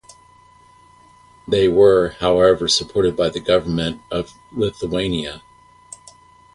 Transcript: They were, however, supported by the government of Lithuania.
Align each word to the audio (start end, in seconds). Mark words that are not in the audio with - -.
They 1.47 1.67
were, 1.67 2.15
however, 2.19 2.67
supported 2.67 3.15
by 3.15 3.29
the 3.29 3.39
government 3.39 4.01
of 4.09 4.33
Lithuania. 4.51 5.43